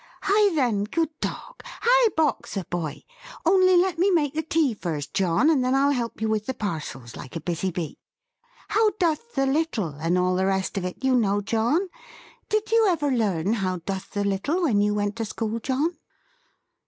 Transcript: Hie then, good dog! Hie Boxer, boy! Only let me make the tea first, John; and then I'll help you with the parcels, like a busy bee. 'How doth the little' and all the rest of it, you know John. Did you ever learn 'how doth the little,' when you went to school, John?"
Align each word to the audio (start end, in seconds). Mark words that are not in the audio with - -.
Hie 0.23 0.55
then, 0.55 0.85
good 0.85 1.09
dog! 1.19 1.61
Hie 1.63 2.09
Boxer, 2.17 2.63
boy! 2.71 3.03
Only 3.45 3.77
let 3.77 3.99
me 3.99 4.09
make 4.09 4.33
the 4.33 4.41
tea 4.41 4.73
first, 4.73 5.13
John; 5.13 5.47
and 5.47 5.63
then 5.63 5.75
I'll 5.75 5.91
help 5.91 6.19
you 6.21 6.27
with 6.27 6.47
the 6.47 6.55
parcels, 6.55 7.15
like 7.15 7.35
a 7.35 7.39
busy 7.39 7.69
bee. 7.69 7.99
'How 8.69 8.89
doth 8.99 9.35
the 9.35 9.45
little' 9.45 9.99
and 10.01 10.17
all 10.17 10.33
the 10.33 10.47
rest 10.47 10.75
of 10.75 10.85
it, 10.85 11.03
you 11.03 11.13
know 11.15 11.39
John. 11.39 11.87
Did 12.49 12.71
you 12.71 12.87
ever 12.89 13.11
learn 13.11 13.53
'how 13.53 13.77
doth 13.85 14.09
the 14.09 14.23
little,' 14.23 14.63
when 14.63 14.81
you 14.81 14.95
went 14.95 15.15
to 15.17 15.25
school, 15.25 15.59
John?" 15.59 15.95